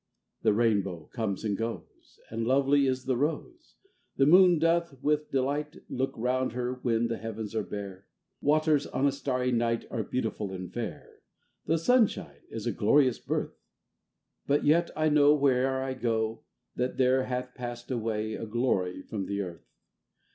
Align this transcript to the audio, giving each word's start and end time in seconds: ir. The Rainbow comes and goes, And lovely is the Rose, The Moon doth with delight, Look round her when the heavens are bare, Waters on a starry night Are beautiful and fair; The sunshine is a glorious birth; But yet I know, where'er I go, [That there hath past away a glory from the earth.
ir. 0.39 0.49
The 0.49 0.53
Rainbow 0.55 1.11
comes 1.13 1.43
and 1.43 1.55
goes, 1.55 2.19
And 2.31 2.47
lovely 2.47 2.87
is 2.87 3.05
the 3.05 3.15
Rose, 3.15 3.75
The 4.17 4.25
Moon 4.25 4.57
doth 4.57 4.95
with 5.03 5.29
delight, 5.29 5.77
Look 5.89 6.13
round 6.17 6.53
her 6.53 6.73
when 6.81 7.05
the 7.07 7.17
heavens 7.19 7.53
are 7.53 7.61
bare, 7.61 8.07
Waters 8.41 8.87
on 8.87 9.05
a 9.05 9.11
starry 9.11 9.51
night 9.51 9.85
Are 9.91 10.01
beautiful 10.01 10.53
and 10.53 10.73
fair; 10.73 11.19
The 11.67 11.77
sunshine 11.77 12.41
is 12.49 12.65
a 12.65 12.71
glorious 12.71 13.19
birth; 13.19 13.61
But 14.47 14.65
yet 14.65 14.89
I 14.95 15.07
know, 15.09 15.35
where'er 15.37 15.83
I 15.83 15.93
go, 15.93 16.45
[That 16.75 16.97
there 16.97 17.25
hath 17.25 17.53
past 17.53 17.91
away 17.91 18.33
a 18.33 18.47
glory 18.47 19.03
from 19.03 19.27
the 19.27 19.41
earth. 19.41 19.69